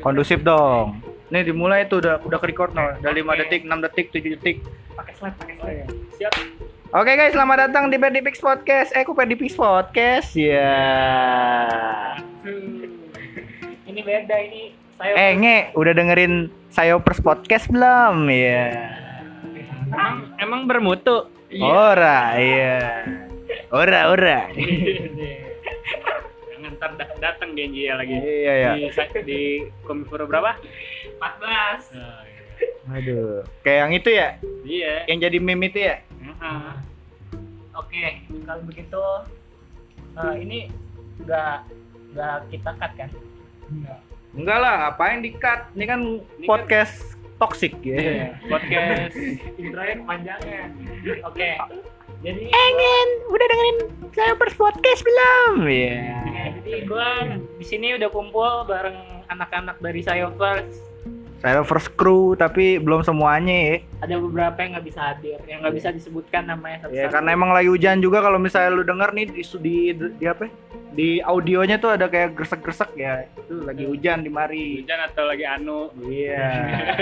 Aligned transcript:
Kondusif 0.00 0.42
dong. 0.42 0.98
Nih 1.32 1.48
dimulai 1.48 1.88
tuh 1.88 2.04
udah 2.04 2.20
udah 2.22 2.38
ke 2.38 2.46
record 2.52 2.76
no. 2.76 2.92
Udah 3.00 3.12
5 3.12 3.40
detik, 3.40 3.64
6 3.64 3.84
detik, 3.88 4.06
7 4.12 4.36
detik. 4.36 4.56
pakai 4.92 5.14
slide 5.16 5.36
pakai 5.40 5.54
slide 5.56 5.88
siap 6.20 6.32
Oke 6.92 7.16
guys, 7.16 7.32
selamat 7.32 7.72
datang 7.72 7.88
di 7.88 7.96
Perdipix 7.96 8.36
Podcast. 8.36 8.92
Eh, 8.92 9.00
kok 9.00 9.16
Perdipix 9.16 9.56
Podcast? 9.56 10.36
Ya. 10.36 10.76
ini 13.88 14.00
beda 14.04 14.36
ini 14.36 14.76
saya 15.00 15.12
Eh, 15.16 15.32
nge, 15.40 15.58
udah 15.72 15.92
dengerin 15.96 16.52
Sayopers 16.68 17.24
Podcast 17.24 17.72
belum? 17.72 18.28
Ya. 18.28 18.68
emang 19.88 20.36
emang 20.36 20.60
bermutu 20.68 21.32
Ora, 21.60 22.36
iya. 22.36 23.04
Ora, 23.72 24.08
ora. 24.08 24.48
ntar 26.82 26.98
dat- 26.98 27.14
datang 27.22 27.54
dia 27.54 27.70
dia 27.70 27.94
lagi 27.94 28.10
Iya, 28.18 28.52
iya. 28.58 28.70
di 28.74 28.90
di 29.22 29.40
komiforo 29.86 30.26
berapa 30.26 30.58
14 31.22 31.94
Aduh. 32.90 33.46
Kayak 33.62 33.78
yang 33.78 33.92
itu 33.94 34.10
ya? 34.10 34.28
iya 34.62 34.94
Yang 35.06 35.18
jadi 35.22 35.38
meme 35.38 35.70
itu 35.70 35.78
ya? 35.78 36.02
Ah. 36.42 36.74
oke 37.72 38.02
kalau 38.42 38.62
begitu 38.66 39.02
eh, 40.18 40.34
ini 40.42 40.58
nggak 41.22 41.54
nggak 42.12 42.36
kita 42.50 42.70
cut 42.74 42.92
kan 42.98 43.10
Enggak 44.32 44.58
lah, 44.58 44.74
ngapain 44.88 45.20
di-cut? 45.20 45.60
Ini 45.72 45.84
kan 45.86 46.00
Ini 46.40 46.44
podcast 46.44 47.14
toxic 47.36 47.76
ya. 47.84 47.96
Iya, 47.96 48.28
podcast 48.48 49.14
intronya 49.60 49.94
kepanjangan 49.98 50.68
oke 51.22 51.50
jadi 52.22 52.42
Engen, 52.46 53.08
udah 53.34 53.46
dengerin 53.50 53.78
Sayopers 54.14 54.54
Podcast 54.54 55.02
belum? 55.02 55.66
Iya. 55.66 56.22
Nah, 56.22 56.48
jadi 56.62 56.86
gue 56.86 57.08
di 57.58 57.66
sini 57.66 57.98
udah 57.98 58.08
kumpul 58.14 58.62
bareng 58.70 59.26
anak-anak 59.26 59.82
dari 59.82 60.06
Sayovers. 60.06 60.91
Sayopers 61.42 61.90
crew 61.90 62.38
tapi 62.38 62.78
belum 62.78 63.02
semuanya 63.02 63.50
ya. 63.50 63.76
Ada 63.98 64.14
beberapa 64.16 64.54
yang 64.62 64.78
nggak 64.78 64.86
bisa 64.86 65.00
hadir, 65.02 65.38
yang 65.42 65.58
nggak 65.58 65.74
bisa 65.74 65.90
disebutkan 65.90 66.46
namanya 66.46 66.86
Ya 66.86 67.10
satu-satu. 67.10 67.12
karena 67.18 67.28
emang 67.34 67.50
lagi 67.50 67.66
hujan 67.66 67.98
juga 67.98 68.22
kalau 68.22 68.38
misalnya 68.38 68.70
lu 68.70 68.86
denger 68.86 69.10
nih 69.10 69.26
di, 69.28 69.42
di, 69.42 69.74
di 70.16 70.26
apa? 70.30 70.46
ya? 70.46 70.50
Di 70.92 71.08
audionya 71.18 71.80
tuh 71.80 71.96
ada 71.96 72.06
kayak 72.06 72.38
gresek-gresek 72.38 72.94
ya. 72.94 73.26
Itu 73.34 73.64
lagi 73.64 73.82
hujan 73.82 74.22
di 74.22 74.30
mari. 74.30 74.84
hujan 74.84 75.00
atau 75.02 75.24
lagi 75.26 75.42
anu. 75.42 75.90
Iya. 75.98 76.46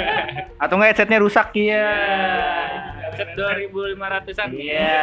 Atau 0.62 0.78
enggak 0.78 0.94
headsetnya 0.94 1.18
rusak 1.18 1.50
ya. 1.52 1.90
Set 3.18 3.34
2500-an. 3.34 4.48
Iya. 4.54 5.00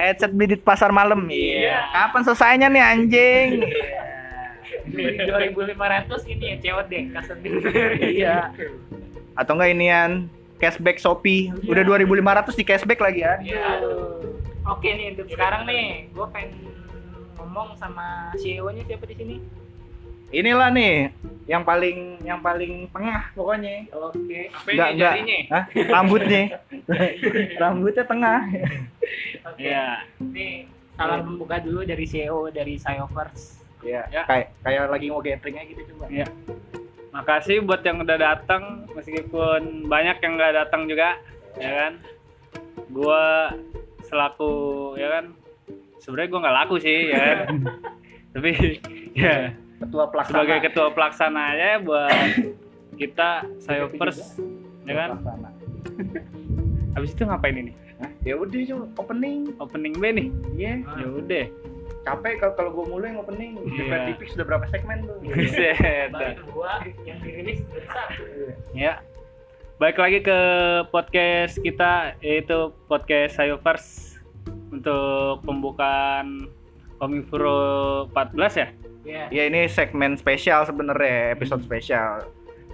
Headset 0.00 0.30
beli 0.32 0.54
di 0.54 0.56
pasar 0.56 0.94
malam. 0.94 1.26
Iya. 1.28 1.60
Iya. 1.60 1.76
Kapan 1.92 2.22
selesainya 2.24 2.66
nih 2.70 2.82
anjing? 2.86 3.48
Beli 4.86 5.18
2500 5.22 6.32
ini 6.32 6.44
ya 6.52 6.56
COD 6.62 6.92
custom 7.12 7.36
Iya. 8.00 8.38
Atau 9.36 9.52
enggak 9.58 9.70
inian 9.74 10.10
cashback 10.56 10.98
Shopee. 11.00 11.52
Udah 11.68 11.82
2500 11.84 12.58
di 12.58 12.64
cashback 12.64 13.00
lagi 13.02 13.20
ya. 13.22 13.34
Iya. 13.42 13.66
Oke 14.66 14.88
nih 14.90 15.14
untuk 15.14 15.30
sekarang 15.30 15.62
nih, 15.68 16.10
gue 16.10 16.26
pengen 16.34 16.58
ngomong 17.38 17.78
sama 17.78 18.34
CEO-nya 18.34 18.82
siapa 18.82 19.06
di 19.06 19.14
sini? 19.14 19.36
Inilah 20.34 20.74
nih 20.74 21.14
yang 21.46 21.62
paling 21.62 22.18
yang 22.26 22.42
paling 22.42 22.90
tengah 22.90 23.30
pokoknya. 23.38 23.86
Oke. 23.94 24.50
Apa 24.50 24.68
Enggak, 24.74 24.88
ini 24.90 24.98
jarinya? 24.98 25.38
Hah? 25.54 25.64
Rambutnya. 25.86 26.42
Rambutnya 27.62 28.04
tengah. 28.04 28.40
Oke. 29.46 29.62
Iya. 29.62 30.02
Nih 30.18 30.66
salam 30.98 31.22
pembuka 31.22 31.62
dulu 31.62 31.86
dari 31.86 32.02
CEO 32.08 32.50
dari 32.50 32.74
Sayovers. 32.74 33.65
Iya. 33.84 34.02
Ya. 34.08 34.22
Kayak 34.24 34.46
kayak 34.62 34.82
lagi 34.88 35.06
mau 35.08 35.20
gathering 35.20 35.56
gitu 35.68 35.82
coba. 35.94 36.04
Iya. 36.08 36.26
Makasih 37.12 37.64
buat 37.64 37.80
yang 37.80 38.04
udah 38.04 38.16
datang 38.16 38.84
meskipun 38.92 39.88
banyak 39.88 40.16
yang 40.20 40.32
nggak 40.36 40.54
datang 40.54 40.84
juga, 40.84 41.16
ya 41.56 41.70
kan. 41.72 41.92
Gua 42.92 43.52
selaku 44.06 44.52
ya 44.94 45.08
kan 45.10 45.24
sebenarnya 45.98 46.28
gua 46.30 46.40
nggak 46.44 46.56
laku 46.64 46.76
sih 46.78 46.98
ya 47.10 47.18
kan. 47.18 47.38
Tapi 48.36 48.50
ya 49.16 49.36
Ketua 49.76 50.04
pelaksana. 50.08 50.32
sebagai 50.32 50.58
ketua 50.64 50.88
pelaksana 50.92 51.40
aja 51.52 51.68
buat 51.84 52.32
kita 52.96 53.44
Sayopers 53.60 54.40
ya 54.84 54.94
kan. 54.96 55.10
Habis 56.96 57.12
itu 57.12 57.24
ngapain 57.24 57.56
ini? 57.56 57.72
Ya 58.24 58.36
udah 58.36 58.56
coba 58.56 58.84
opening. 59.00 59.52
Opening 59.56 59.94
B 59.96 60.04
nih. 60.12 60.28
Iya. 60.52 60.74
Ya 60.84 61.06
udah. 61.08 61.44
Capek 62.06 62.38
kalau 62.38 62.54
kalau 62.54 62.70
gue 62.70 62.86
mulai 62.86 63.10
yang 63.10 63.18
opening. 63.18 63.58
Iya. 63.66 64.14
Di 64.14 64.30
sudah 64.30 64.46
berapa 64.46 64.66
segmen 64.70 65.10
tuh? 65.10 65.18
Buset. 65.26 66.14
Dua 66.46 66.78
yang 67.02 67.18
dirilis 67.18 67.66
satu. 67.90 68.22
Ya. 68.70 69.02
Baik 69.82 69.98
lagi 69.98 70.22
ke 70.22 70.38
podcast 70.94 71.58
kita 71.58 72.14
yaitu 72.22 72.70
podcast 72.86 73.42
Sayovers 73.42 74.16
untuk 74.70 75.42
pembukaan 75.42 76.46
Komifuro 77.02 78.06
14 78.14 78.54
ya. 78.62 78.68
Iya. 79.02 79.24
Ya 79.34 79.42
ini 79.50 79.66
segmen 79.66 80.14
spesial 80.14 80.62
sebenarnya, 80.62 81.34
episode 81.34 81.66
spesial. 81.66 82.22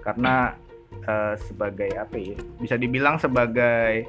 Karena 0.05 0.53
eh, 1.09 1.41
sebagai 1.41 1.89
apa 1.97 2.21
ya? 2.21 2.37
Bisa 2.61 2.77
dibilang 2.77 3.17
sebagai 3.17 4.05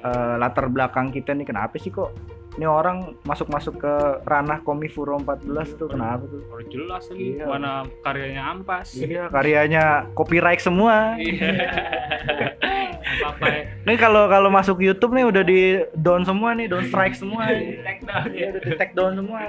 eh, 0.00 0.34
latar 0.40 0.72
belakang 0.72 1.12
kita 1.12 1.36
nih 1.36 1.52
kenapa 1.52 1.76
sih 1.76 1.92
kok 1.92 2.16
ini 2.54 2.64
orang 2.64 2.96
masuk-masuk 3.22 3.74
ke 3.76 3.94
ranah 4.22 4.60
Komifuro 4.60 5.18
14 5.18 5.42
tuh 5.74 5.88
kenapa 5.88 6.22
tuh? 6.22 6.38
Baru 6.46 6.64
jelas 6.64 7.02
lagi 7.04 7.34
Iya. 7.34 7.44
mana 7.44 7.72
karyanya 8.00 8.42
ampas. 8.48 8.88
Iya, 8.94 9.26
karyanya 9.26 9.84
copyright 10.12 10.58
semua. 10.58 11.16
Iya. 11.16 11.50
Apa 13.24 13.46
ya? 13.50 13.62
Nih 13.82 13.96
kalau 13.96 14.26
kalau 14.26 14.48
masuk 14.48 14.78
YouTube 14.78 15.12
nih 15.12 15.24
udah 15.24 15.42
di 15.42 15.60
down 15.92 16.22
semua 16.22 16.52
nih, 16.52 16.66
down 16.66 16.84
strike 16.84 17.14
semua. 17.14 17.48
nih. 17.48 17.80
Take 17.80 18.02
down 18.02 18.26
Iya, 18.28 18.38
ya. 18.38 18.46
udah 18.48 18.60
di 18.60 18.70
take 18.76 18.94
down 18.94 19.12
semua. 19.14 19.40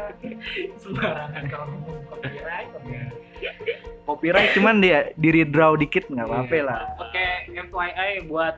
Sembarangan 0.75 1.43
kalau 1.45 1.66
ngomong 1.72 1.99
copyright. 2.09 2.69
Copyright 4.03 4.51
cuman 4.53 4.75
di 4.77 4.89
di 5.16 5.29
redraw 5.31 5.73
dikit 5.75 6.05
nggak 6.07 6.25
apa-apa 6.25 6.57
lah. 6.63 6.81
Oke, 6.99 7.25
FYI 7.51 8.25
buat 8.25 8.55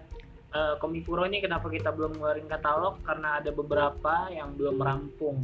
eh, 0.53 0.75
Komifuro 0.79 1.25
ini 1.25 1.43
kenapa 1.43 1.67
kita 1.67 1.91
belum 1.91 2.19
ngeluarin 2.19 2.47
katalog 2.47 3.01
karena 3.03 3.39
ada 3.41 3.51
beberapa 3.51 4.31
yang 4.31 4.55
belum 4.55 4.77
rampung. 4.79 5.43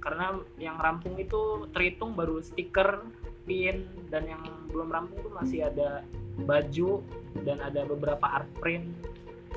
Karena 0.00 0.38
yang 0.56 0.80
rampung 0.80 1.18
itu 1.20 1.68
terhitung 1.74 2.16
baru 2.16 2.40
stiker, 2.40 3.04
pin 3.50 3.88
dan 4.14 4.30
yang 4.30 4.42
belum 4.70 4.94
rampung 4.94 5.18
tuh 5.26 5.32
masih 5.34 5.66
ada 5.66 6.06
baju 6.46 7.02
dan 7.42 7.58
ada 7.60 7.82
beberapa 7.82 8.22
art 8.22 8.48
print 8.62 8.86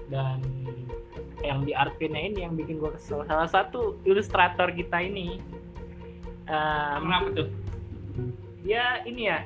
dan 0.09 0.41
yang 1.44 1.61
di 1.61 1.75
art 1.75 1.94
printnya 2.00 2.23
ini 2.33 2.39
yang 2.47 2.55
bikin 2.55 2.79
gue 2.79 2.91
kesel 2.95 3.21
salah 3.27 3.47
satu 3.47 4.00
ilustrator 4.07 4.71
kita 4.73 4.97
ini 5.03 5.38
em, 6.47 7.00
Kenapa 7.05 7.29
tuh? 7.38 7.50
dia 8.63 9.03
ini 9.03 9.27
ya 9.27 9.44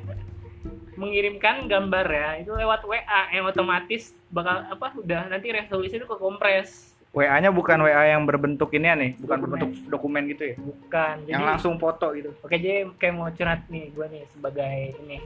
mengirimkan 0.97 1.65
gambar 1.65 2.05
ya 2.05 2.29
itu 2.37 2.51
lewat 2.51 2.81
WA 2.83 3.01
yang 3.29 3.45
otomatis 3.45 4.11
bakal 4.27 4.59
apa 4.63 4.91
udah 4.95 5.21
nanti 5.27 5.49
resolusi 5.49 5.95
itu 5.95 6.03
ke 6.03 6.15
kompres 6.15 6.91
WA-nya 7.09 7.49
bukan 7.49 7.79
WA 7.79 8.03
yang 8.11 8.21
berbentuk 8.23 8.69
ini 8.71 8.85
ya 8.85 8.93
nih, 8.93 9.11
bukan 9.15 9.37
Dokumen. 9.37 9.41
berbentuk 9.41 9.69
dokumen 9.87 10.23
gitu 10.27 10.43
ya. 10.43 10.55
bukan 10.59 11.15
Yang 11.25 11.43
langsung 11.47 11.73
foto 11.75 12.13
gitu. 12.13 12.29
oke 12.35 12.51
jadi 12.51 12.85
kayak 12.93 13.13
mau 13.15 13.29
curhat 13.31 13.65
nih 13.67 13.89
gue 13.89 14.05
nih 14.07 14.23
sebagai 14.27 14.75
ini 14.99 15.17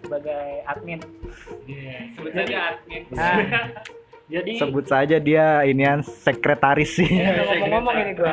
sebagai 0.00 0.46
admin 0.64 0.98
Iya, 1.64 1.96
sebut 2.10 2.30
Jadi- 2.30 2.38
saja 2.48 2.58
admin. 2.72 3.02
Nah, 3.12 3.36
jadi 4.34 4.52
Sebut 4.58 4.84
saja 4.84 5.16
dia 5.18 5.46
inian 5.62 6.00
sekretaris 6.02 6.90
sih. 6.92 7.06
ya, 7.06 7.44
ngomong-ngomong 7.44 7.94
ini 7.96 8.12
gue 8.12 8.32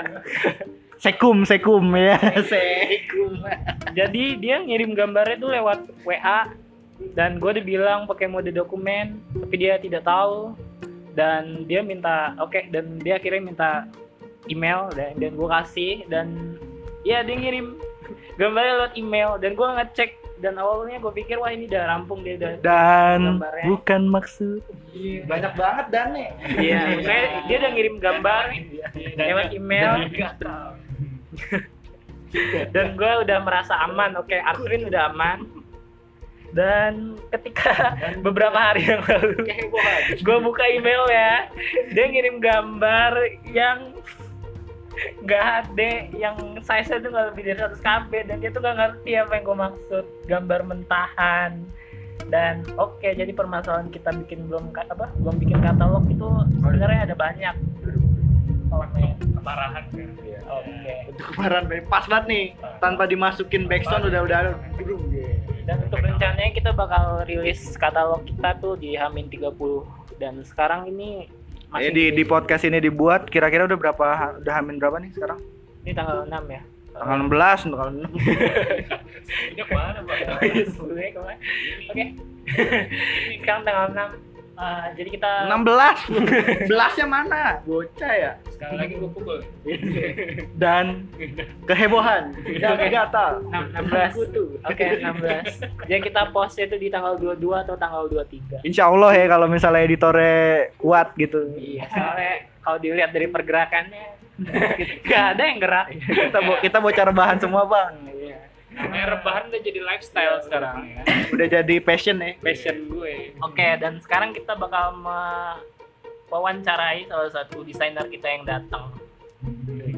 Sekum, 1.03 1.43
sekum 1.43 1.83
ya. 1.99 2.15
Sekum. 2.47 3.43
jadi 3.91 4.23
dia 4.39 4.63
ngirim 4.63 4.95
gambarnya 4.95 5.35
tuh 5.35 5.51
lewat 5.51 5.79
WA 6.07 6.47
dan 7.11 7.43
gue 7.43 7.49
udah 7.59 7.65
bilang 7.65 7.99
pakai 8.07 8.31
mode 8.31 8.47
dokumen 8.55 9.19
tapi 9.35 9.55
dia 9.59 9.75
tidak 9.75 10.07
tahu 10.07 10.55
dan 11.11 11.67
dia 11.67 11.83
minta 11.83 12.31
oke 12.39 12.71
dan 12.71 13.03
dia 13.03 13.19
akhirnya 13.19 13.43
minta 13.43 13.69
email 14.47 14.87
dan 14.95 15.11
dan 15.19 15.35
gue 15.35 15.49
kasih 15.51 16.07
dan 16.07 16.55
ya 17.03 17.19
dia 17.19 17.35
ngirim 17.35 17.75
gambarnya 18.39 18.73
lewat 18.79 18.93
email 18.95 19.29
dan 19.43 19.51
gue 19.59 19.67
ngecek 19.67 20.11
dan 20.39 20.55
awalnya 20.55 20.99
gue 20.99 21.13
pikir 21.13 21.35
wah 21.39 21.51
ini 21.51 21.67
udah 21.67 21.83
rampung 21.87 22.19
dia 22.23 22.35
udah 22.35 22.51
Dan 22.59 23.39
Gambarnya. 23.39 23.63
bukan 23.63 24.01
maksud. 24.11 24.59
Banyak 25.23 25.53
banget 25.55 25.85
dan 25.87 26.07
nih. 26.11 26.29
iya 26.59 26.79
dia 27.47 27.55
udah 27.63 27.71
ngirim 27.71 27.95
gambar 27.99 28.43
lewat 29.19 29.47
email 29.51 29.91
dan 30.07 30.82
gue 32.99 33.13
udah 33.25 33.37
merasa 33.45 33.77
aman. 33.85 34.17
Oke 34.17 34.37
Arvin 34.37 34.89
udah 34.89 35.13
aman. 35.13 35.39
Dan 36.53 37.17
ketika 37.33 37.97
beberapa 38.21 38.53
hari 38.53 38.85
yang 38.85 39.01
lalu 39.01 39.41
gue 40.25 40.37
buka 40.41 40.63
email 40.69 41.03
ya. 41.09 41.49
Dia 41.93 42.05
ngirim 42.09 42.37
gambar 42.37 43.41
yang 43.49 43.97
nggak 45.25 45.41
HD 45.41 45.79
yang 46.21 46.37
size 46.61 46.93
nya 46.93 47.01
tuh 47.01 47.09
nggak 47.09 47.27
lebih 47.33 47.43
dari 47.49 47.57
100 47.57 47.81
KB 47.81 48.11
dan 48.29 48.35
dia 48.37 48.53
tuh 48.53 48.61
nggak 48.61 48.77
ngerti 48.77 49.11
apa 49.17 49.31
yang 49.33 49.43
gue 49.43 49.57
maksud. 49.57 50.05
Gambar 50.29 50.59
mentahan. 50.69 51.51
Dan 52.29 52.63
oke 52.77 53.03
jadi 53.03 53.33
permasalahan 53.33 53.89
kita 53.89 54.13
bikin 54.13 54.45
belum 54.45 54.69
apa? 54.77 55.09
Belum 55.17 55.35
bikin 55.41 55.57
katalog 55.59 56.05
itu 56.05 56.29
sebenarnya 56.61 57.09
ada 57.09 57.15
banyak 57.17 57.55
Oke. 58.79 59.03
keparahan 59.19 59.83
kan 59.91 60.07
Oke. 60.43 60.93
Untuk 61.09 61.25
kemarin 61.33 61.63
Bay. 61.65 61.79
pas 61.85 62.05
banget 62.05 62.25
nih 62.29 62.45
tanpa 62.77 63.03
dimasukin 63.05 63.63
backsound 63.65 64.09
udah 64.09 64.21
udah 64.25 64.39
Dan 65.63 65.77
untuk 65.79 65.99
rencananya 66.03 66.51
kita 66.51 66.71
bakal 66.75 67.23
rilis 67.23 67.75
katalog 67.79 68.27
kita 68.27 68.59
tuh 68.59 68.75
di 68.75 68.99
Hamin 68.99 69.31
30 69.31 69.55
dan 70.19 70.43
sekarang 70.43 70.91
ini 70.91 71.31
Ya, 71.73 71.89
di 71.89 72.13
di 72.13 72.21
podcast 72.21 72.69
ini 72.69 72.77
dibuat 72.77 73.33
kira-kira 73.33 73.65
udah 73.65 73.73
berapa 73.73 74.05
udah 74.37 74.53
hamin 74.53 74.77
berapa 74.77 75.01
nih 75.01 75.09
sekarang? 75.09 75.41
ini 75.81 75.91
tanggal 75.91 76.23
6 76.29 76.29
ya. 76.47 76.61
Tanggal 76.93 77.17
16 77.25 77.65
untuk 77.65 77.77
tanggal 77.81 77.95
6. 77.97 78.13
ini 79.51 79.61
ke 79.65 79.73
mana 79.73 79.99
pak? 80.05 80.17
Oke. 81.89 82.05
Sekarang 83.41 83.61
tanggal 83.65 83.85
6. 83.89 84.32
Eh, 84.53 84.85
jadi 84.93 85.09
kita 85.17 85.31
16. 85.49 86.13
Belasnya 86.69 87.07
mana? 87.09 87.57
Bocah 87.65 88.13
ya. 88.13 88.31
sekali 88.53 88.75
lagi 88.77 88.93
gue 89.01 89.09
pukul 89.09 89.41
Dan 90.61 91.09
kehebohan 91.65 92.37
dan 92.61 92.77
gatal. 92.85 93.41
6, 93.49 93.49
16. 93.49 94.69
Oke, 94.69 94.85
16. 95.01 95.89
Jadi 95.89 96.01
kita 96.05 96.29
post 96.29 96.61
itu 96.61 96.77
di 96.77 96.93
tanggal 96.93 97.17
22 97.17 97.65
atau 97.65 97.73
tanggal 97.73 98.05
23. 98.05 98.61
Insya 98.61 98.93
Allah 98.93 99.11
ya 99.17 99.25
kalau 99.25 99.49
misalnya 99.49 99.81
editornya 99.89 100.69
kuat 100.77 101.17
gitu. 101.17 101.49
Iya, 101.57 101.89
soalnya 101.89 102.33
kalau 102.61 102.77
dilihat 102.77 103.09
dari 103.09 103.27
pergerakannya 103.27 104.05
nggak 105.05 105.23
ada 105.33 105.43
yang 105.45 105.57
gerak. 105.61 105.87
kita 105.93 106.39
bo 106.41 106.53
kita 106.61 106.77
bocor 106.77 107.09
bahan 107.09 107.37
semua 107.41 107.65
bang. 107.65 107.93
Iya. 108.13 108.37
Namanya 108.75 109.05
rebahan 109.13 109.43
udah 109.47 109.61
jadi 109.61 109.79
lifestyle 109.81 110.37
sekarang 110.41 110.75
ya 110.87 111.01
Udah 111.29 111.47
jadi 111.51 111.75
passion 111.79 112.17
ya. 112.17 112.33
passion 112.37 112.75
gue 112.87 113.33
Oke, 113.39 113.67
dan 113.77 113.97
sekarang 113.99 114.31
kita 114.31 114.53
bakal 114.53 114.93
mewawancarai 116.27 117.05
salah 117.05 117.29
satu 117.29 117.61
desainer 117.61 118.05
kita 118.05 118.27
yang 118.27 118.43
datang. 118.43 118.93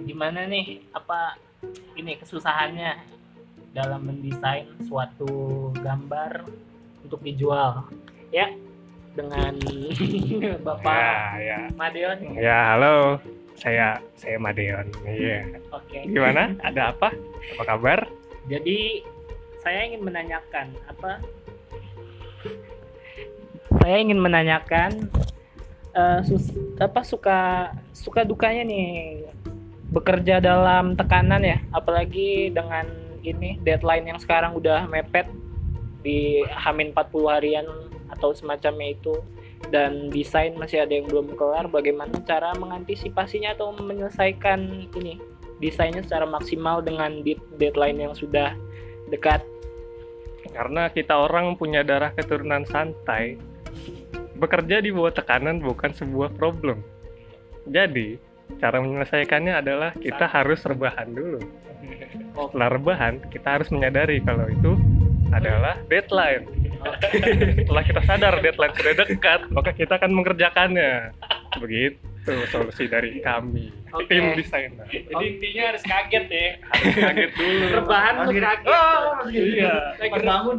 Gimana 0.05 0.45
nih 0.45 0.83
apa 0.91 1.35
ini 1.93 2.15
kesusahannya 2.15 2.99
dalam 3.71 4.01
mendesain 4.01 4.67
suatu 4.81 5.27
gambar 5.75 6.43
untuk 7.01 7.19
dijual? 7.19 7.83
Ya, 8.29 8.51
dengan 9.11 9.55
Bapak 10.67 11.39
ya 11.39 11.67
Madeon. 11.71 12.17
ya 12.35 12.75
halo 12.75 13.19
saya 13.55 13.95
saya 14.13 14.35
Madeon 14.35 14.91
iya 15.05 15.47
Oke. 15.71 16.03
gimana 16.05 16.51
ada 16.59 16.91
apa 16.91 17.15
apa 17.55 17.63
kabar 17.65 18.03
Jadi 18.45 19.01
saya 19.65 19.89
ingin 19.89 20.01
menanyakan 20.05 20.67
apa? 20.85 21.21
Saya 23.81 23.97
ingin 24.01 24.21
menanyakan 24.21 25.09
eh, 25.95 26.19
sus- 26.25 26.53
apa 26.77 27.01
suka 27.01 27.71
suka 27.95 28.21
dukanya 28.21 28.61
nih 28.65 29.25
bekerja 29.89 30.43
dalam 30.43 30.93
tekanan 30.93 31.41
ya, 31.41 31.57
apalagi 31.71 32.51
dengan 32.51 32.85
ini 33.25 33.57
deadline 33.65 34.05
yang 34.05 34.19
sekarang 34.21 34.53
udah 34.53 34.85
mepet 34.85 35.25
di 36.05 36.45
Hamin 36.53 36.93
40 36.93 37.33
harian 37.33 37.65
atau 38.13 38.29
semacamnya 38.37 38.93
itu 38.93 39.17
dan 39.73 40.13
desain 40.13 40.53
masih 40.53 40.85
ada 40.85 40.93
yang 40.93 41.09
belum 41.09 41.33
kelar 41.33 41.65
bagaimana 41.65 42.13
cara 42.21 42.53
mengantisipasinya 42.53 43.57
atau 43.57 43.73
menyelesaikan 43.73 44.85
ini 44.93 45.17
desainnya 45.59 46.03
secara 46.03 46.27
maksimal 46.27 46.83
dengan 46.83 47.23
dead- 47.23 47.43
deadline 47.55 47.99
yang 47.99 48.13
sudah 48.15 48.55
dekat. 49.09 49.43
karena 50.45 50.87
kita 50.87 51.11
orang 51.11 51.57
punya 51.59 51.83
darah 51.83 52.15
keturunan 52.15 52.63
santai 52.69 53.35
bekerja 54.39 54.79
di 54.79 54.87
bawah 54.93 55.11
tekanan 55.11 55.59
bukan 55.59 55.91
sebuah 55.91 56.31
problem. 56.37 56.79
Jadi 57.67 58.15
cara 58.61 58.79
menyelesaikannya 58.79 59.51
adalah 59.51 59.91
kita 59.97 60.29
harus 60.31 60.63
rebahan 60.63 61.11
dulu. 61.11 61.41
Setelah 62.39 62.69
rebahan 62.71 63.13
kita 63.27 63.59
harus 63.59 63.67
menyadari 63.73 64.23
kalau 64.23 64.47
itu 64.47 64.79
adalah 65.33 65.75
deadline. 65.91 66.45
Setelah 67.65 67.83
kita 67.83 68.01
sadar 68.05 68.33
deadline 68.39 68.75
sudah 68.79 68.93
dekat 68.95 69.41
maka 69.51 69.71
kita 69.75 69.97
akan 69.97 70.11
mengerjakannya. 70.13 71.11
Begitu 71.59 72.14
solusi 72.47 72.85
dari 72.85 73.19
kami 73.19 73.69
Oke. 73.89 74.09
tim 74.09 74.33
desainer 74.33 74.83
jadi 74.85 75.23
intinya 75.23 75.63
harus 75.69 75.83
kaget 75.83 76.25
ya 76.25 76.47
harus 76.59 76.95
kaget 76.95 77.31
dulu 77.31 77.65
Rebahan 77.75 78.13
lu 78.17 78.31
kaget. 78.33 78.67
iya 79.31 79.73
lagi 79.95 80.19
bangun 80.19 80.57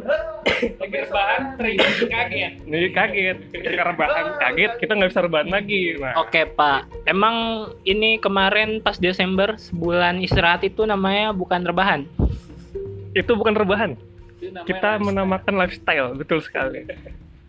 lagi 0.73 0.95
rebahan 1.03 1.41
terjadi 1.55 2.05
kaget 2.07 2.51
Nih 2.63 2.83
kaget, 2.89 3.37
ketika 3.51 3.81
rebahan 3.85 4.25
kaget 4.37 4.71
kita 4.77 4.91
nggak 4.91 5.09
bisa 5.09 5.21
rebahan 5.21 5.49
lagi. 5.49 5.95
Nah, 5.97 6.13
Oke 6.17 6.43
Pak, 6.45 6.79
emang 7.05 7.35
ini 7.83 8.17
kemarin 8.17 8.79
pas 8.79 8.97
Desember 8.97 9.55
sebulan 9.55 10.19
istirahat 10.19 10.63
itu 10.63 10.83
namanya 10.83 11.31
bukan 11.31 11.63
rebahan. 11.63 12.03
itu 13.13 13.31
bukan 13.33 13.53
rebahan. 13.53 13.91
Itu 14.37 14.53
Kita 14.63 14.93
lifestyle. 14.93 15.01
menamakan 15.01 15.53
lifestyle, 15.57 16.07
betul 16.13 16.39
sekali. 16.39 16.85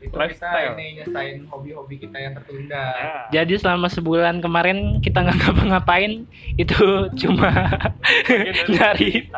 Itu 0.09 0.17
Lifestyle. 0.17 0.73
kita 0.73 0.81
ini 0.81 0.87
nyesain 0.99 1.37
hobi-hobi 1.47 1.95
kita 2.01 2.17
yang 2.17 2.33
tertunda. 2.35 2.85
Jadi 3.29 3.55
selama 3.61 3.87
sebulan 3.87 4.41
kemarin 4.41 5.05
kita 5.05 5.21
nggak 5.23 5.37
ngapa-ngapain 5.39 6.25
itu 6.57 6.81
cuma 7.21 7.53
nyari 8.73 9.29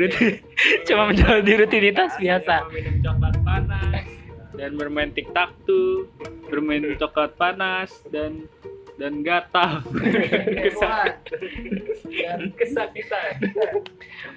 rutin- 0.00 0.40
cuma 0.88 1.12
menjalani 1.12 1.52
rutinitas 1.60 2.16
biasa. 2.16 2.64
minum 2.72 2.96
coklat 3.04 3.36
panas 3.44 4.06
dan 4.54 4.70
bermain 4.78 5.10
tiktok 5.12 5.50
tuh 5.68 6.08
bermain 6.48 6.82
coklat 6.96 7.36
panas 7.36 7.90
dan 8.08 8.48
dan 8.94 9.26
gatal. 9.26 9.82
Dan 12.14 12.54
kesakitan. 12.54 13.42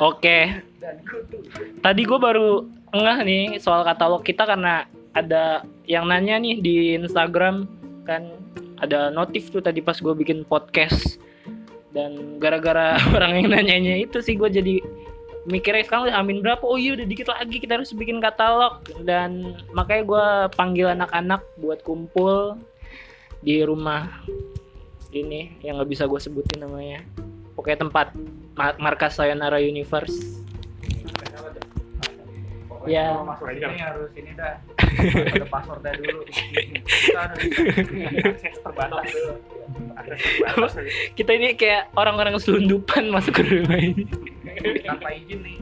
Oke, 0.01 0.65
kutu. 1.05 1.37
Tadi 1.77 2.01
gue 2.01 2.19
baru 2.19 2.65
ngeh 2.89 3.19
nih 3.21 3.43
soal 3.61 3.85
katalog 3.85 4.25
kita 4.25 4.49
karena 4.49 4.89
ada 5.17 5.65
yang 5.89 6.05
nanya 6.05 6.37
nih 6.37 6.61
di 6.61 6.75
Instagram 6.93 7.65
kan 8.05 8.37
ada 8.77 9.09
notif 9.09 9.49
tuh 9.49 9.59
tadi 9.59 9.81
pas 9.81 9.97
gue 9.97 10.13
bikin 10.13 10.45
podcast. 10.45 11.17
Dan 11.91 12.37
gara-gara 12.37 13.01
orang 13.17 13.41
yang 13.41 13.49
nanyanya 13.57 13.97
itu 13.97 14.21
sih 14.21 14.37
gue 14.37 14.49
jadi 14.53 14.77
mikirnya 15.49 15.87
sekarang 15.87 16.11
udah 16.11 16.17
amin 16.21 16.39
berapa? 16.45 16.61
Oh 16.61 16.77
iya 16.77 16.93
udah 16.93 17.07
dikit 17.09 17.33
lagi 17.33 17.57
kita 17.57 17.81
harus 17.81 17.89
bikin 17.97 18.21
katalog. 18.21 18.85
Dan 19.01 19.57
makanya 19.73 20.03
gue 20.05 20.25
panggil 20.53 20.93
anak-anak 20.93 21.41
buat 21.57 21.81
kumpul 21.81 22.61
di 23.41 23.65
rumah 23.65 24.21
ini 25.15 25.57
yang 25.65 25.81
nggak 25.81 25.89
bisa 25.89 26.05
gue 26.05 26.21
sebutin 26.21 26.61
namanya. 26.61 27.01
Pokoknya 27.57 27.89
tempat 27.89 28.13
ma- 28.53 28.77
markas 28.77 29.17
Sayonara 29.17 29.57
Universe 29.57 30.45
Ya. 32.87 33.11
kalau 33.11 33.27
masuk 33.27 33.47
ini 33.51 33.81
harus 33.83 34.09
ini 34.15 34.31
dah. 34.33 34.55
Ada 35.35 35.47
passwordnya 35.53 35.91
dulu. 35.99 36.21
Kita 36.27 37.19
harus 37.19 37.39
akses 38.31 38.57
terbatas 38.63 39.05
dulu. 39.11 39.33
Akses 39.99 40.19
terbatas. 40.23 40.73
Kita 41.13 41.31
ini 41.35 41.47
kayak 41.59 41.91
orang-orang 41.99 42.39
selundupan 42.39 43.11
masuk 43.11 43.33
ke 43.37 43.43
rumah 43.43 43.79
ini. 43.79 44.03
Tanpa 44.87 45.09
izin 45.11 45.39
nih. 45.43 45.57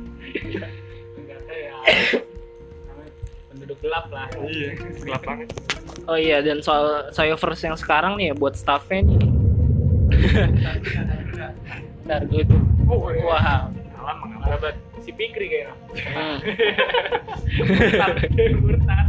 Penduduk 3.50 3.78
gelap 3.82 4.06
lah. 4.14 4.30
Gelap 5.02 5.24
banget. 5.26 5.50
oh 6.06 6.20
iya 6.20 6.38
dan 6.46 6.62
soal 6.62 7.10
Sayoverse 7.10 7.66
yang 7.66 7.78
sekarang 7.80 8.14
nih 8.22 8.30
ya 8.30 8.34
buat 8.38 8.54
staffnya 8.54 9.02
nih. 9.02 9.20
Ntar 12.06 12.22
gue 12.30 12.46
tuh 12.46 12.62
Wah 13.26 13.66
alam 14.06 14.18
mengalami 14.22 14.78
si 15.06 15.14
Pikri 15.14 15.46
kayaknya. 15.48 15.76
Hmm. 16.18 16.38
murtad 18.66 19.08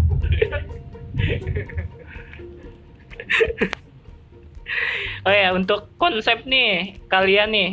Oh 5.26 5.34
ya 5.34 5.50
untuk 5.56 5.90
konsep 5.98 6.46
nih 6.46 7.00
kalian 7.10 7.50
nih 7.50 7.70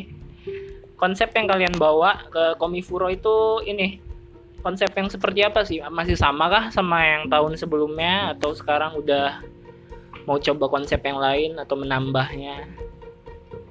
konsep 0.96 1.30
yang 1.36 1.51
kalian 1.51 1.75
bawa 1.75 2.25
ke 2.32 2.56
Komifuro 2.58 3.12
itu 3.12 3.62
ini 3.68 4.00
konsep 4.63 4.89
yang 4.96 5.12
seperti 5.12 5.44
apa 5.44 5.68
sih? 5.68 5.84
Masih 5.92 6.15
sama 6.15 6.48
kah 6.48 6.72
sama 6.72 7.03
yang 7.03 7.27
tahun 7.27 7.60
sebelumnya 7.60 8.34
atau 8.34 8.56
sekarang 8.56 8.96
udah 8.96 9.44
mau 10.24 10.39
coba 10.39 10.65
konsep 10.72 11.03
yang 11.03 11.20
lain 11.20 11.60
atau 11.60 11.75
menambahnya 11.75 12.63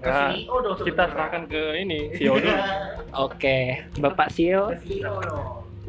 Nah, 0.02 0.34
CEO 0.34 0.56
dong 0.58 0.76
kita 0.82 1.02
serahkan 1.14 1.42
ke 1.46 1.60
ini, 1.78 2.00
CEO 2.18 2.34
dulu. 2.42 2.58
Oke 3.12 3.86
Bapak 4.02 4.28
Ke 4.28 4.34
CEO 4.34 4.64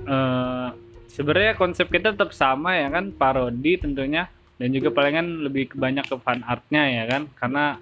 Eh, 0.04 0.68
sebenarnya 1.08 1.56
konsep 1.56 1.88
kita 1.88 2.12
tetap 2.12 2.36
sama 2.36 2.76
ya 2.76 2.92
kan 2.92 3.10
parodi 3.10 3.80
tentunya. 3.80 4.28
Dan 4.60 4.70
juga 4.70 4.94
palingan 4.94 5.44
lebih 5.44 5.74
ke- 5.74 5.78
banyak 5.80 6.06
ke 6.06 6.16
fan 6.22 6.44
artnya 6.46 6.84
ya 6.86 7.04
kan. 7.10 7.26
Karena 7.40 7.80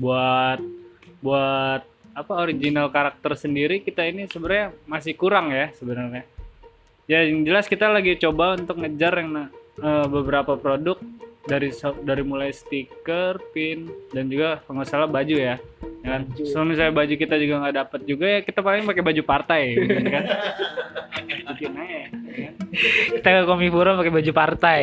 buat 0.00 0.58
buat 1.20 1.82
apa 2.16 2.32
original 2.42 2.90
karakter 2.90 3.38
sendiri 3.38 3.78
kita 3.78 4.02
ini 4.02 4.26
sebenarnya 4.26 4.74
masih 4.90 5.14
kurang 5.14 5.54
ya 5.54 5.70
sebenarnya. 5.76 6.26
Ya 7.06 7.22
yang 7.22 7.46
jelas 7.46 7.70
kita 7.70 7.86
lagi 7.86 8.18
coba 8.18 8.58
untuk 8.58 8.80
ngejar 8.80 9.14
yang 9.20 9.52
eh, 9.78 10.06
beberapa 10.08 10.56
produk 10.58 10.98
dari 11.48 11.72
dari 12.04 12.22
mulai 12.22 12.52
stiker, 12.52 13.40
pin 13.56 13.88
dan 14.12 14.28
juga 14.28 14.60
kalau 14.62 14.84
nggak 14.84 14.88
salah 14.92 15.08
baju 15.08 15.32
ya. 15.34 15.56
Ya 16.04 16.08
kan? 16.12 16.22
So 16.44 16.62
misalnya 16.68 16.92
baju 16.92 17.14
kita 17.16 17.40
juga 17.40 17.64
nggak 17.64 17.76
dapat 17.80 18.00
juga 18.04 18.26
ya 18.28 18.40
kita 18.44 18.60
paling 18.60 18.84
pakai 18.84 19.02
baju 19.02 19.22
partai 19.24 19.62
gitu 19.80 20.08
kan. 20.12 20.24
Bikin 21.58 21.74
aja, 21.74 21.96
ya 21.96 22.06
kan? 22.12 22.54
Kita 23.18 23.28
ke 23.32 23.42
Komifuro 23.48 23.96
pakai 23.96 24.12
baju 24.12 24.32
partai. 24.36 24.80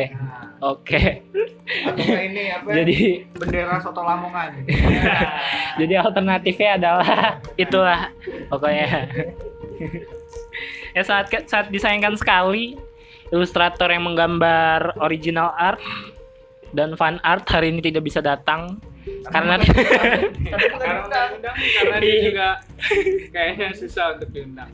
Oke. 0.60 1.22
Ini 1.66 2.42
apa? 2.58 2.68
Jadi 2.74 3.26
bendera 3.38 3.78
soto 3.78 4.02
Lamongan. 4.02 4.66
jadi 5.80 5.94
alternatifnya 6.02 6.70
adalah 6.78 7.38
itulah 7.64 8.00
pokoknya. 8.50 9.08
ya 10.96 11.02
saat 11.04 11.28
saat 11.46 11.68
disayangkan 11.68 12.16
sekali 12.16 12.80
ilustrator 13.28 13.90
yang 13.92 14.06
menggambar 14.06 14.96
original 15.02 15.52
art 15.58 15.82
dan 16.76 16.92
fan 16.94 17.16
art 17.24 17.48
hari 17.48 17.72
ini 17.72 17.80
tidak 17.80 18.04
bisa 18.04 18.20
datang 18.20 18.76
karena 19.32 19.56
Karena 19.62 20.94
undang 21.06 21.30
karena 21.56 21.96
dia 22.02 22.16
juga 22.26 22.48
kayaknya 23.30 23.70
susah 23.74 24.18
untuk 24.18 24.28
diundang. 24.34 24.70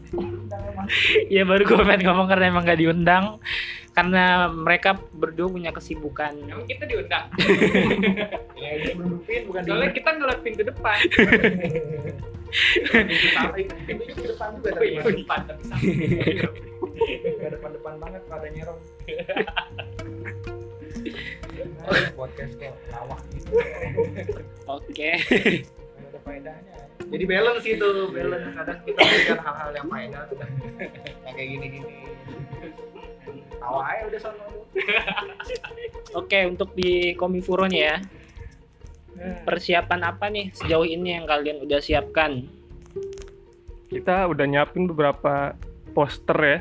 ya 1.29 1.45
baru 1.45 1.63
gue 1.63 1.77
pengen 1.85 2.03
ngomong 2.09 2.27
karena 2.29 2.45
emang 2.49 2.65
gak 2.65 2.81
diundang 2.81 3.37
karena 3.93 4.49
mereka 4.49 4.97
berdua 5.13 5.53
punya 5.53 5.69
kesibukan 5.69 6.33
Emang 6.49 6.67
kita 6.67 6.85
diundang. 6.89 7.29
Ya, 8.63 8.79
bukan 9.43 9.67
Soalnya 9.67 9.91
kita 9.91 10.23
ngeliat 10.23 10.39
pintu 10.47 10.63
depan. 10.63 10.95
pintu 13.91 14.23
depan 14.23 14.55
juga 14.55 14.71
Oh 14.71 14.73
tapi 14.79 14.87
iya, 14.87 15.03
depan 15.03 15.41
tapi 15.51 15.63
sama. 15.67 15.83
Nggak 17.43 17.59
depan-depan 17.59 17.95
banget 17.99 18.23
pada 18.31 18.47
nyerong. 18.55 18.79
podcast 22.19 22.53
kok 22.59 22.75
lawak 22.93 23.21
gitu. 23.35 23.51
oke 24.71 25.11
ada 26.13 26.19
faedahnya. 26.29 26.77
Jadi 27.09 27.25
balance 27.25 27.65
gitu, 27.65 27.89
balance. 28.13 28.53
Kadang 28.53 28.79
kita 28.85 29.01
berikan 29.01 29.39
hal-hal 29.41 29.71
yang 29.73 29.89
faedah, 29.89 30.23
kadang 30.29 30.53
yang 31.25 31.35
kayak 31.35 31.49
gini-gini. 31.57 31.97
Tawa 33.57 33.81
aja 33.89 34.03
udah 34.13 34.21
sono. 34.21 34.45
oke 36.21 36.39
untuk 36.49 36.73
di 36.77 37.17
Komifuronya 37.17 37.81
ya 37.81 37.97
persiapan 39.45 40.01
apa 40.09 40.33
nih 40.33 40.51
sejauh 40.57 40.89
ini 40.89 41.21
yang 41.21 41.29
kalian 41.29 41.63
udah 41.63 41.79
siapkan 41.79 42.49
Kita 43.93 44.25
udah 44.25 44.49
nyiapin 44.49 44.89
beberapa 44.89 45.53
poster 45.93 46.39
ya. 46.41 46.59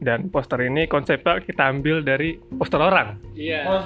Dan 0.00 0.26
poster 0.26 0.56
ini 0.62 0.84
konsepnya 0.86 1.38
kita 1.38 1.68
ambil 1.68 2.00
dari 2.00 2.40
poster 2.50 2.80
orang. 2.80 3.20
Iya. 3.32 3.60
Pos, 3.62 3.84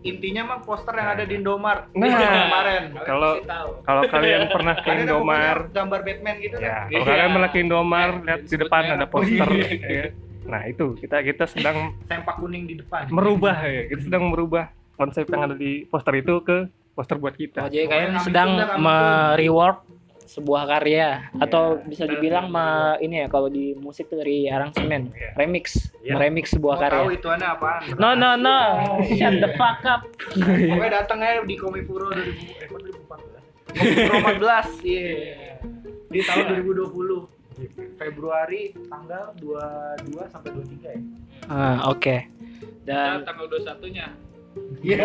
intinya 0.00 0.42
mah 0.46 0.60
poster 0.60 0.96
yang 0.96 1.08
ada 1.10 1.22
di 1.22 1.36
Indomaret 1.36 1.92
Nah. 1.92 2.08
kemarin. 2.42 2.82
Kalau 2.98 3.32
kalau 3.82 4.02
kalian 4.08 4.48
pernah 4.48 4.74
ke 4.74 4.88
Ada 4.88 5.00
Indomar, 5.02 5.56
pokoknya 5.60 5.74
gambar 5.76 6.00
Batman 6.00 6.36
gitu 6.38 6.56
kan. 6.56 6.64
ya, 6.64 6.76
kalau 6.80 6.96
Iya. 6.96 7.00
kalian 7.06 7.30
pernah 7.30 7.50
ke 7.50 7.58
Indomar, 7.58 8.08
Ya, 8.10 8.24
lihat 8.24 8.40
di 8.42 8.56
depan 8.56 8.82
ada 8.88 9.06
poster. 9.06 9.44
Oh, 9.44 9.52
iya. 9.52 9.68
ya. 9.84 10.04
Nah 10.42 10.62
itu 10.64 10.86
kita 10.96 11.16
kita 11.20 11.44
sedang 11.44 11.76
Sempak 12.02 12.36
kuning 12.36 12.64
di 12.64 12.74
depan. 12.74 13.12
merubah 13.12 13.56
ya, 13.60 13.84
kita 13.86 14.02
sedang 14.02 14.24
merubah 14.26 14.64
konsep 14.94 15.28
yang 15.28 15.44
ada 15.44 15.54
di 15.54 15.84
poster 15.84 16.14
itu 16.16 16.40
ke 16.40 16.56
poster 16.90 17.16
buat 17.16 17.32
Oh, 17.32 17.38
kita. 17.38 17.60
jadi 17.66 17.84
Pokoknya 17.84 17.88
kalian 17.90 18.12
sedang 18.20 18.48
me-rework 18.80 19.76
sebuah 20.30 20.62
karya 20.64 21.08
atau 21.36 21.74
Iya. 21.74 21.84
bisa 21.84 22.04
dibilang 22.06 22.46
me, 22.46 22.66
ini 22.98 23.20
ya 23.20 23.26
kalau 23.26 23.46
di 23.46 23.74
musik 23.74 24.06
tuh 24.06 24.22
dari 24.22 24.46
aransemen 24.46 25.10
Iya. 25.10 25.34
remix 25.34 25.90
Iya. 26.00 26.14
meremix 26.14 26.54
sebuah 26.54 26.74
Mau 26.76 26.82
tahu 26.82 26.90
karya 27.02 27.18
itu 27.18 27.28
aneh 27.28 27.48
apaan? 27.48 27.80
no 27.98 28.08
no 28.14 28.30
no 28.36 28.58
shut 29.10 29.34
the 29.36 29.50
fuck 29.54 29.82
up 29.84 30.06
Pokoknya 30.30 31.02
datang 31.02 31.18
aja 31.18 31.42
di 31.42 31.54
Komifuro 31.54 32.08
2000 32.08 32.22
eh 32.56 32.66
kok 32.66 32.78
2014. 32.78 33.42
Komifuro 33.70 34.16
14, 34.38 34.70
iya. 34.82 35.58
Di 36.06 36.20
tahun 36.22 36.44
2020. 36.56 37.38
Februari 37.94 38.72
tanggal 38.88 39.36
22 39.36 40.24
sampai 40.26 40.48
23 40.48 40.96
ya. 40.96 41.00
Ah, 41.44 41.84
oke 41.86 42.16
Dan 42.80 43.20
dan 43.20 43.28
tanggal 43.28 43.46
21-nya. 43.46 44.06
Iya. 44.80 45.04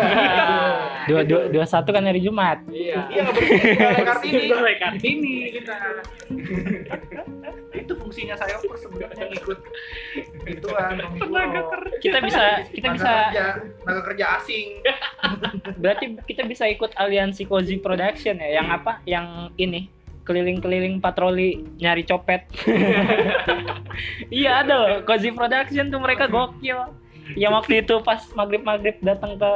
dua 1.12 1.20
dua 1.22 1.42
dua 1.52 1.64
satu 1.68 1.92
kan 1.92 2.00
hari 2.00 2.24
Jumat 2.24 2.64
Iya. 2.72 3.12
Iya 3.12 3.22
nggak 3.28 4.06
Kartini. 4.08 4.48
Kartini 4.80 5.36
kita. 5.52 5.74
Itu 7.76 7.92
fungsinya 8.00 8.34
saya 8.40 8.56
per 8.56 8.76
sebenarnya 8.80 9.24
ngikut 9.36 9.58
ituan 10.48 10.96
Komifuro. 10.96 11.92
kita 12.00 12.18
bisa 12.24 12.64
kita 12.72 12.88
bisa 12.96 13.12
kerja, 13.30 13.46
tenaga 13.84 14.02
kerja 14.08 14.24
asing. 14.40 14.68
berarti 15.82 16.04
kita 16.24 16.42
bisa 16.48 16.64
ikut 16.66 16.96
aliansi 16.96 17.44
Cozy 17.44 17.76
Production 17.78 18.40
ya 18.40 18.62
yang 18.62 18.72
apa 18.72 19.04
yang 19.04 19.52
ini 19.60 19.92
keliling-keliling 20.26 20.98
patroli 20.98 21.62
nyari 21.78 22.02
copet 22.02 22.48
iya 24.34 24.64
ada 24.64 24.74
loh 24.74 24.94
Cozy 25.06 25.30
Production 25.30 25.92
tuh 25.92 26.00
mereka 26.02 26.26
gokil 26.26 27.05
yang 27.34 27.50
waktu 27.52 27.80
itu 27.80 27.98
pas 28.00 28.22
maghrib 28.32 28.62
maghrib 28.62 28.94
datang 29.00 29.34
ke 29.34 29.52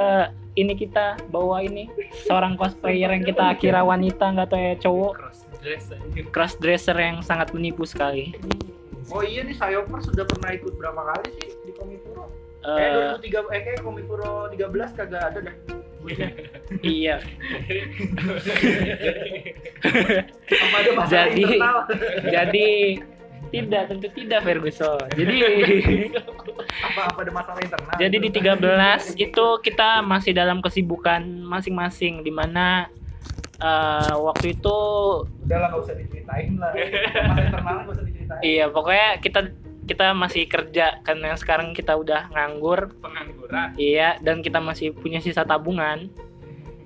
ini 0.52 0.74
kita 0.74 1.14
bawa 1.28 1.62
ini 1.62 1.86
seorang 2.26 2.56
cosplayer 2.56 3.06
yang 3.08 3.22
kita 3.22 3.46
kira 3.54 3.80
wanita 3.80 4.24
nggak 4.26 4.48
tahu 4.48 4.58
ya 4.58 4.74
cowok. 4.76 5.12
Cross 6.26 6.54
dresser 6.56 6.96
yang 6.96 7.20
sangat 7.20 7.52
menipu 7.52 7.84
sekali. 7.84 8.34
Oh 9.08 9.20
iya 9.20 9.42
nih 9.42 9.52
Sayoper 9.52 10.00
sudah 10.00 10.24
pernah 10.24 10.50
ikut 10.50 10.74
berapa 10.74 10.96
kali 10.96 11.28
sih 11.36 11.48
di 11.62 11.72
Komifuro? 11.72 12.26
Eh, 12.60 12.76
Kayak 13.20 13.22
2003 13.22 13.54
eh 13.54 13.60
kayak 13.62 13.80
Komifuro 13.80 14.30
13 14.48 14.96
kagak 14.96 15.22
ada 15.24 15.38
dah. 15.42 15.56
Iya. 16.80 17.20
Jadi- 21.06 21.60
jadi 22.24 22.68
tidak 23.50 23.82
tentu 23.90 24.06
tidak 24.14 24.40
Ferguson. 24.40 25.02
Jadi 25.10 25.36
apa 26.90 27.02
apa 27.14 27.18
ada 27.22 27.32
masalah 27.32 27.60
internal? 27.62 27.94
Jadi 27.96 28.16
di 28.18 28.30
13 28.34 29.14
itu 29.16 29.46
kita 29.62 30.02
masih 30.02 30.32
dalam 30.34 30.58
kesibukan 30.58 31.22
masing-masing 31.46 32.26
di 32.26 32.32
mana 32.34 32.90
eh, 33.62 34.14
waktu 34.18 34.58
itu 34.58 34.76
udah 35.46 35.58
lah 35.58 35.68
nggak 35.70 35.82
usah 35.86 35.94
diceritain 35.96 36.52
lah. 36.58 36.70
Masalah 36.74 37.44
internal 37.46 37.76
nggak 37.86 37.94
usah 37.94 38.04
diceritain. 38.06 38.40
iya 38.42 38.64
pokoknya 38.70 39.08
kita 39.22 39.40
kita 39.90 40.14
masih 40.14 40.46
kerja 40.46 41.02
karena 41.02 41.34
sekarang 41.34 41.74
kita 41.74 41.98
udah 41.98 42.30
nganggur 42.30 42.94
Pengangguran. 43.02 43.74
iya 43.74 44.22
dan 44.22 44.38
kita 44.38 44.62
masih 44.62 44.94
punya 44.94 45.18
sisa 45.18 45.42
tabungan. 45.42 46.10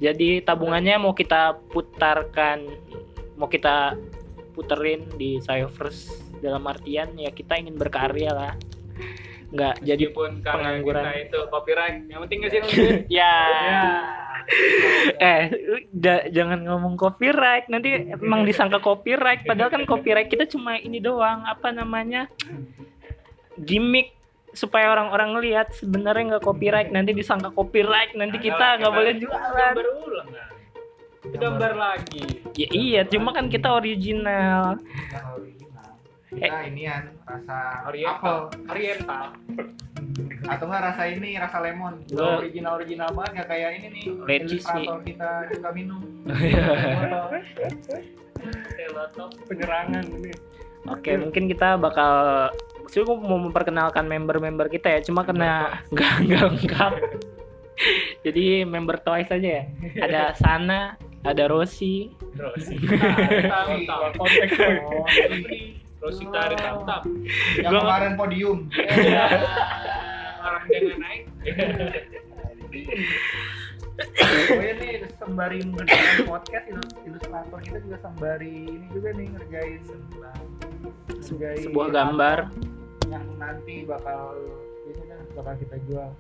Jadi 0.02 0.42
tabungannya 0.42 1.00
mau 1.00 1.12
kita 1.12 1.56
putarkan 1.72 2.64
mau 3.36 3.46
kita 3.50 3.94
puterin 4.54 5.04
di 5.18 5.42
Cyovers 5.42 6.06
dalam 6.38 6.62
artian 6.68 7.16
ya 7.18 7.30
kita 7.34 7.56
ingin 7.56 7.76
berkarya 7.76 8.30
lah. 8.32 8.52
Nggak 9.54 9.74
jadi 9.80 10.04
pengangguran. 10.10 11.04
kita 11.04 11.12
itu 11.22 11.38
copyright. 11.46 11.96
Yang 12.04 12.20
penting 12.20 12.38
ngasih 12.40 12.60
duit. 12.64 12.96
ya 13.08 13.34
Ya. 13.64 13.84
eh 15.16 15.42
ja- 15.90 16.26
jangan 16.28 16.60
ngomong 16.60 16.94
copyright 16.94 17.64
nanti 17.66 17.88
emang 18.12 18.44
disangka 18.44 18.76
copyright 18.76 19.40
padahal 19.42 19.72
kan 19.72 19.84
copyright 19.84 20.28
kita 20.28 20.44
cuma 20.44 20.76
ini 20.76 21.00
doang 21.00 21.40
apa 21.44 21.70
namanya 21.70 22.28
gimmick 23.56 24.12
supaya 24.52 24.92
orang-orang 24.92 25.32
ngelihat 25.32 25.72
sebenarnya 25.72 26.36
nggak 26.36 26.44
copyright 26.44 26.90
nanti 26.90 27.10
disangka 27.10 27.50
copyright 27.50 28.12
nanti 28.12 28.36
kita 28.38 28.78
nggak 28.78 28.92
boleh 28.92 29.12
jualan 29.16 29.40
Gambar 29.72 29.86
ulang 30.02 30.28
kan. 30.28 30.50
Gambar 31.24 31.72
lagi. 31.74 32.22
ya 32.52 32.68
iya 32.70 33.00
cuma 33.02 33.32
kan 33.32 33.48
kita 33.48 33.72
original. 33.72 34.76
Eh. 36.36 36.46
Nah 36.46 36.62
inian 36.64 37.04
rasa 37.22 37.58
Oriental. 37.84 38.14
apel 38.16 38.38
Oriental. 38.66 39.24
atau 40.44 40.68
enggak 40.68 40.82
rasa 40.84 41.02
ini 41.06 41.34
rasa 41.34 41.58
lemon. 41.58 42.04
Gua- 42.06 42.36
original 42.36 42.76
original 42.76 43.08
banget 43.10 43.30
nggak 43.34 43.48
kayak 43.48 43.70
ini 43.74 43.86
nih. 43.90 44.04
Lecis 44.20 44.62
ilustrator 44.62 44.98
kita 45.00 45.28
suka 45.50 45.70
minum. 45.70 46.00
Penyerangan 49.44 50.04
ini. 50.10 50.32
oke 50.84 51.10
mungkin 51.16 51.48
kita 51.48 51.80
bakal 51.80 52.12
gue 52.86 53.02
mau 53.16 53.40
memperkenalkan 53.40 54.04
member-member 54.04 54.68
kita 54.68 54.86
ya 54.90 55.00
cuma 55.00 55.24
kena 55.24 55.72
nggak 55.92 56.12
nggak 56.22 56.42
lengkap 56.52 56.92
jadi 58.20 58.44
member 58.64 59.00
Twice 59.00 59.32
aja 59.32 59.48
ya 59.50 59.64
ada 59.98 60.20
Sana 60.34 60.94
ada 61.22 61.48
Rosi. 61.48 62.12
Tahu, 62.36 63.72
Tahu 63.82 64.02
konteks 64.14 64.52
Oh, 64.60 65.08
Rosita 66.04 66.38
ada 66.44 66.56
tam 66.84 67.02
Yang 67.56 67.72
Gua- 67.72 67.80
kemarin 67.80 68.12
podium. 68.14 68.58
Orang 70.44 70.62
jangan 70.68 70.96
naik. 71.00 71.22
Oh 73.94 74.60
iya 74.60 74.74
nih 74.74 74.92
sembari 75.14 75.62
mengerjakan 75.64 76.26
podcast 76.26 76.66
ilus- 76.66 76.98
ilustrator 77.00 77.58
kita 77.62 77.78
juga 77.80 77.96
sembari 78.02 78.54
ini 78.66 78.86
juga 78.90 79.08
nih 79.14 79.26
ngerjain 79.30 79.80
ngerjain 81.22 81.62
sebuah 81.62 81.88
gambar 81.88 82.38
yang 83.06 83.24
nanti 83.38 83.86
bakal 83.86 84.34
ini 84.84 85.02
kan 85.06 85.20
bakal 85.32 85.54
kita 85.56 85.76
jual. 85.86 86.10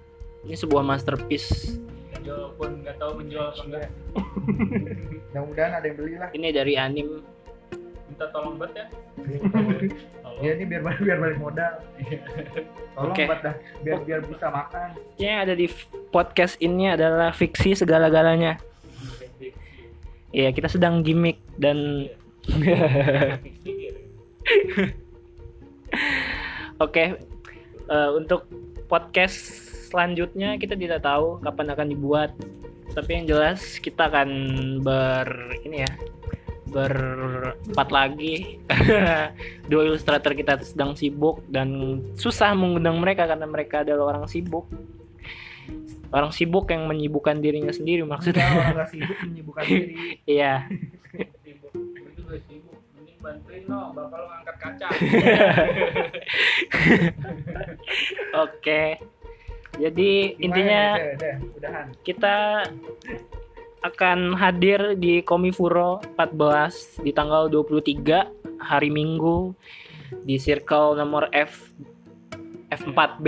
ini 0.44 0.54
sebuah 0.54 0.82
masterpiece 0.86 1.74
walaupun 2.22 2.80
nggak 2.80 2.96
tahu 2.96 3.12
menjual 3.18 3.44
apa 3.44 3.60
enggak 3.60 3.90
Mudah-mudahan 5.34 5.72
ada 5.74 5.84
yang 5.84 5.96
beli 5.98 6.14
lah. 6.14 6.28
ini 6.30 6.48
dari 6.48 6.74
anim 6.78 7.08
minta 8.14 8.30
tolong 8.30 8.54
bet 8.62 8.70
ya 8.78 8.86
Ya 10.42 10.58
ini 10.58 10.66
biar 10.66 10.82
balik 10.82 10.98
biar 11.06 11.18
balik 11.22 11.38
modal. 11.38 11.78
Tolong 12.98 13.14
Oke. 13.14 13.22
buat 13.30 13.38
dah 13.42 13.54
biar 13.86 13.98
biar 14.02 14.20
bisa 14.26 14.50
makan. 14.50 14.98
yang 15.14 15.46
ada 15.46 15.54
di 15.54 15.70
podcast 16.10 16.58
ini 16.58 16.90
adalah 16.90 17.30
fiksi 17.30 17.78
segala-galanya 17.78 18.58
Iya, 20.34 20.50
kita 20.50 20.66
sedang 20.66 21.06
gimmick 21.06 21.38
dan 21.62 22.10
Oke, 26.82 27.14
eh, 27.86 28.10
untuk 28.10 28.50
podcast 28.90 29.38
selanjutnya 29.94 30.58
kita 30.58 30.74
tidak 30.74 31.06
tahu 31.06 31.38
kapan 31.38 31.70
akan 31.70 31.86
dibuat. 31.86 32.34
Tapi 32.98 33.10
yang 33.22 33.30
jelas 33.30 33.78
kita 33.78 34.10
akan 34.10 34.30
ber 34.82 35.54
ini 35.62 35.86
ya 35.86 35.90
berempat 36.74 37.88
lagi. 37.94 38.58
Dua 39.70 39.82
ilustrator 39.86 40.34
kita 40.34 40.58
sedang 40.66 40.98
sibuk 40.98 41.46
dan 41.46 42.02
susah 42.18 42.50
mengundang 42.58 42.98
mereka 42.98 43.30
karena 43.30 43.46
mereka 43.46 43.86
adalah 43.86 44.10
orang 44.18 44.26
sibuk. 44.26 44.66
Orang 46.10 46.34
sibuk 46.34 46.66
yang 46.70 46.90
menyibukkan 46.90 47.38
dirinya 47.38 47.70
sendiri 47.70 48.02
maksudnya. 48.02 48.42
orang 48.50 48.74
nggak 48.74 48.90
sibuk 48.90 49.18
menyibukkan 49.22 49.64
diri. 49.70 49.94
Iya. 50.34 50.66
sibuk 51.46 51.70
itu 52.10 52.20
gak 52.26 52.40
sibuk 52.50 52.78
mending 52.98 53.18
bantuin 53.22 53.62
lo 53.70 53.94
bapak 53.94 54.18
lo 54.18 54.26
ngangkat 54.30 54.56
kaca 54.58 54.88
Oke. 58.46 58.82
Jadi 59.74 60.10
Gimana 60.38 60.42
intinya 60.46 60.82
nih? 60.94 61.02
Udah, 61.02 61.10
udah, 61.18 61.34
udahan. 61.58 61.86
kita 62.06 62.36
akan 63.84 64.32
hadir 64.40 64.96
di 64.96 65.20
Komifuro 65.20 66.00
14 66.16 67.04
di 67.04 67.12
tanggal 67.12 67.52
23 67.52 68.56
hari 68.56 68.88
Minggu 68.88 69.52
di 70.24 70.40
circle 70.40 70.96
nomor 70.96 71.28
F 71.36 71.68
F4B 72.72 73.26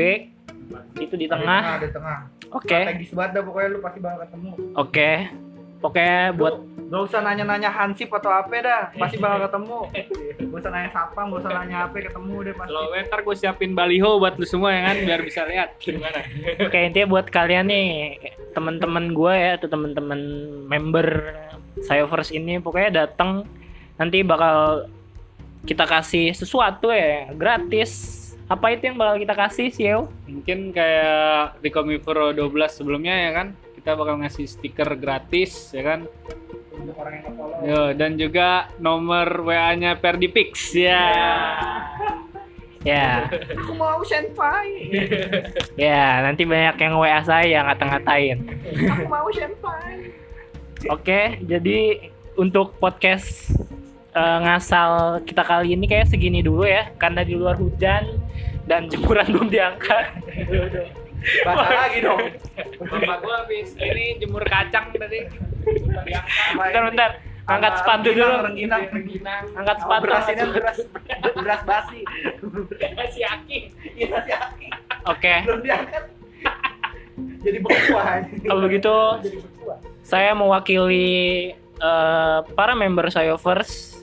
itu 0.97 1.15
di 1.15 1.29
tengah. 1.29 1.77
Di 1.79 1.93
tengah. 1.93 2.33
Oke. 2.57 2.73
Strategis 2.73 3.13
banget 3.13 3.31
dah 3.37 3.43
pokoknya 3.45 3.69
lu 3.69 3.81
pasti 3.85 3.99
bakal 4.01 4.19
ketemu. 4.25 4.51
Oke. 4.81 5.11
Pokoknya 5.81 6.33
buat 6.35 6.57
Gak 6.87 7.03
usah 7.03 7.19
nanya-nanya 7.19 7.67
Hansip 7.67 8.15
atau 8.15 8.31
apa 8.31 8.63
dah, 8.63 8.95
pasti 8.95 9.19
bakal 9.19 9.51
ketemu. 9.51 9.79
Gak 10.39 10.61
usah 10.63 10.71
nanya 10.71 10.91
Sapam, 10.95 11.35
gak 11.35 11.43
usah 11.43 11.53
nanya 11.59 11.77
apa, 11.91 11.99
ketemu 11.99 12.35
deh 12.47 12.55
pasti. 12.55 12.71
lo 12.71 12.81
ntar 12.95 13.21
gue 13.27 13.35
siapin 13.35 13.73
baliho 13.75 14.11
buat 14.23 14.39
lu 14.39 14.47
semua 14.47 14.71
ya 14.71 14.81
kan 14.95 14.97
biar 15.03 15.21
bisa 15.27 15.43
lihat 15.45 15.77
gimana 15.83 16.23
oke 16.63 16.79
intinya 16.79 17.09
buat 17.11 17.27
kalian 17.29 17.67
nih 17.69 17.89
teman-teman 18.55 19.13
gue 19.13 19.35
ya 19.35 19.51
atau 19.59 19.69
teman-teman 19.69 20.21
member 20.71 21.07
Cyovers 21.85 22.33
ini 22.33 22.57
pokoknya 22.63 23.05
datang 23.05 23.45
nanti 24.01 24.25
bakal 24.25 24.89
kita 25.67 25.85
kasih 25.85 26.33
sesuatu 26.33 26.89
ya 26.95 27.35
gratis 27.35 28.23
apa 28.47 28.71
itu 28.71 28.87
yang 28.87 28.97
bakal 28.97 29.19
kita 29.19 29.35
kasih 29.35 29.69
Siel? 29.75 30.01
mungkin 30.31 30.71
kayak 30.71 31.59
di 31.59 31.69
Komifuro 31.75 32.31
12 32.31 32.55
sebelumnya 32.71 33.15
ya 33.27 33.31
kan 33.35 33.49
kita 33.87 33.95
bakal 33.95 34.19
ngasih 34.19 34.51
stiker 34.51 34.99
gratis 34.99 35.71
ya 35.71 35.87
kan 35.87 36.11
Untuk 36.75 36.99
orang 36.99 37.23
yang 37.23 37.25
nge-follow. 37.31 37.59
Yo, 37.63 37.83
dan 37.95 38.19
juga 38.19 38.67
nomor 38.83 39.47
WA-nya 39.47 39.95
Perdipix 40.03 40.75
ya 40.75 41.07
Ya, 42.83 43.31
Aku 43.63 43.79
mau 43.79 44.03
senpai. 44.03 44.91
ya 45.79 46.19
nanti 46.19 46.43
banyak 46.43 46.83
yang 46.83 46.99
WA 46.99 47.23
saya 47.23 47.63
ngata-ngatain. 47.63 48.43
Aku 48.91 49.07
mau 49.07 49.31
senpai. 49.31 50.11
Oke, 50.91 51.39
jadi 51.47 52.11
untuk 52.35 52.75
podcast 52.83 53.55
eh, 54.15 54.39
ngasal 54.43 55.23
kita 55.23 55.47
kali 55.47 55.79
ini 55.79 55.87
kayak 55.87 56.11
segini 56.11 56.43
dulu 56.43 56.67
ya, 56.67 56.91
karena 56.99 57.23
di 57.23 57.39
luar 57.39 57.55
hujan 57.55 58.19
dan 58.67 58.91
jemuran 58.91 59.31
belum 59.31 59.47
diangkat. 59.47 60.07
Bahasa 61.43 61.75
lagi 61.77 61.99
dong. 62.01 62.21
bapak 62.79 63.17
gue 63.19 63.35
habis 63.37 63.69
ini 63.75 64.17
jemur 64.17 64.43
kacang 64.43 64.91
tadi 64.91 65.27
Bentar, 66.55 66.83
bentar. 66.87 67.11
Angkat 67.47 67.73
sepatu 67.79 68.09
dulu. 68.11 68.27
Rengginang, 68.43 68.83
rengginang 68.91 69.45
Angkat 69.55 69.77
sepatu. 69.79 70.03
beras 70.03 70.27
ini 70.27 70.43
beras 70.51 70.79
beras 71.33 71.61
basi. 71.63 72.01
si 73.15 73.21
Aki 73.23 73.59
Iya 73.95 74.19
si 74.21 74.33
Aki. 74.33 74.69
Oke, 75.07 75.35
Belum 75.45 75.61
diangkat. 75.63 76.05
Jadi 77.17 77.59
berkuah. 77.59 78.07
kalau 78.43 78.61
begitu 78.61 78.95
Jadi 79.23 79.39
berkuah. 79.41 79.79
saya 80.03 80.31
mewakili 80.33 81.07
eh, 81.77 82.39
para 82.53 82.75
member 82.75 83.07
Sayovers. 83.09 83.95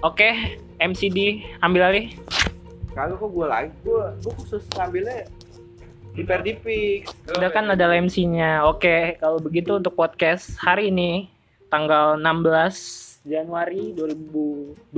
Oke, 0.00 0.30
MCD 0.78 1.42
ambil 1.58 1.82
alih. 1.84 2.06
Kagak 2.88 3.18
kok 3.18 3.28
gue 3.28 3.46
lagi, 3.46 3.70
gue 3.80 4.02
gue 4.16 4.32
khusus 4.38 4.62
ngambilnya 4.72 5.26
di 6.18 6.26
Perdipix. 6.26 7.14
Udah 7.30 7.46
kan 7.54 7.70
ada 7.70 7.86
MC-nya. 7.94 8.66
Oke, 8.66 9.14
kalau 9.22 9.38
begitu 9.38 9.78
untuk 9.78 9.94
podcast 9.94 10.58
hari 10.58 10.90
ini 10.90 11.30
tanggal 11.70 12.18
16 12.18 13.22
Januari 13.28 13.92
2020 13.92 14.88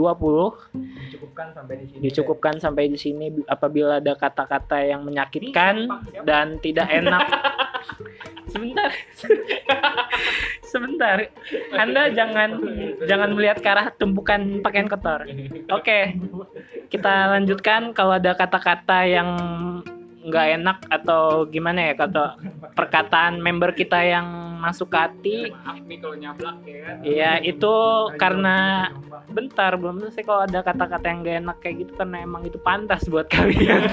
Dicukupkan 1.10 1.50
sampai 1.50 1.74
di 1.82 1.86
sini. 1.90 2.00
dicukupkan 2.00 2.54
sampai 2.62 2.84
di 2.88 2.96
sini 2.96 3.26
apabila 3.44 3.98
ada 3.98 4.14
kata-kata 4.16 4.80
yang 4.80 5.04
menyakitkan 5.04 5.90
dan 6.24 6.56
tidak 6.64 6.88
enak. 6.88 7.20
Sebentar. 8.54 8.90
Sebentar. 10.64 11.16
Anda 11.74 12.08
jangan 12.16 12.64
jangan 13.04 13.30
melihat 13.36 13.60
ke 13.60 13.68
arah 13.68 13.92
tumpukan 13.92 14.64
pakaian 14.64 14.88
kotor. 14.88 15.28
Oke. 15.68 16.16
Kita 16.88 17.34
lanjutkan 17.36 17.92
kalau 17.92 18.16
ada 18.16 18.32
kata-kata 18.38 19.04
yang 19.10 19.28
nggak 20.20 20.46
enak 20.60 20.78
atau 20.92 21.48
gimana 21.48 21.90
ya 21.90 21.94
kata 21.96 22.36
perkataan 22.76 23.40
member 23.40 23.72
kita 23.72 24.04
yang 24.04 24.26
masuk 24.60 24.92
ke 24.92 24.98
hati 25.00 25.38
maaf 25.48 25.80
nih 25.88 25.98
kalau 26.04 26.16
nyablak 26.20 26.56
ya 26.68 26.78
kan 26.84 26.96
ya 27.00 27.32
itu 27.40 27.74
karena 28.20 28.56
bentar 29.32 29.72
belum 29.80 30.04
selesai 30.04 30.24
kalau 30.28 30.44
ada 30.44 30.60
kata-kata 30.60 31.06
yang 31.08 31.18
gak 31.24 31.36
enak 31.40 31.56
kayak 31.64 31.76
gitu 31.86 31.92
karena 31.96 32.16
emang 32.20 32.42
itu 32.44 32.60
pantas 32.60 33.08
buat 33.08 33.24
kalian 33.32 33.88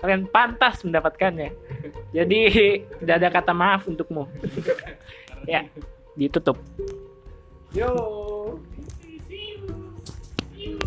kalian 0.00 0.24
pantas 0.32 0.80
mendapatkannya 0.80 1.52
jadi 2.16 2.40
tidak 3.04 3.14
ada 3.20 3.28
kata 3.28 3.52
maaf 3.52 3.84
untukmu 3.84 4.24
ya 5.44 5.68
ditutup 6.16 6.56
Yo. 7.74 8.60
See 9.28 9.60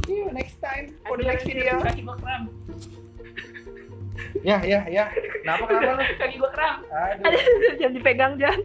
you 0.10 0.32
next 0.34 0.58
time 0.62 0.96
for 1.06 1.18
the 1.18 1.24
next 1.24 1.46
video. 1.46 1.78
Ya 4.42 4.58
ya 4.66 4.82
ya. 4.90 5.06
Kenapa 5.42 5.66
kenapa 5.70 6.02
lu? 6.02 6.06
kaki 6.18 6.36
gua 6.38 6.52
kram 6.54 6.76
Aduh. 7.26 7.42
jangan 7.82 7.94
dipegang 7.98 8.34
jangan 8.38 8.62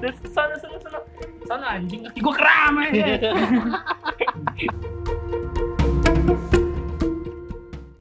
terus 0.00 0.16
sono 0.30 0.54
sono 0.58 0.76
sono 0.82 0.98
sono 1.46 1.66
anjing 1.66 2.02
kaki 2.06 2.18
gua 2.22 2.34
kram 2.34 2.74
aja 2.82 3.04